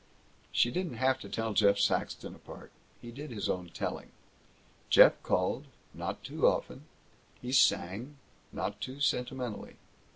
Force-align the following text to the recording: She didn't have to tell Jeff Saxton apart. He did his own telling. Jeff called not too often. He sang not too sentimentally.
She 0.51 0.71
didn't 0.71 0.95
have 0.95 1.19
to 1.19 1.29
tell 1.29 1.53
Jeff 1.53 1.77
Saxton 1.77 2.33
apart. 2.33 2.71
He 2.99 3.11
did 3.11 3.29
his 3.29 3.47
own 3.47 3.69
telling. 3.71 4.09
Jeff 4.89 5.21
called 5.21 5.65
not 5.93 6.23
too 6.23 6.47
often. 6.47 6.85
He 7.39 7.51
sang 7.51 8.17
not 8.51 8.81
too 8.81 8.99
sentimentally. 8.99 9.75